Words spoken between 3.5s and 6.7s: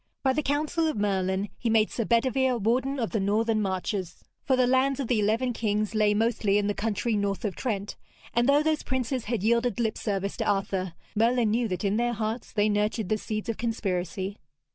Marches, for the lands of the eleven kings lay mostly in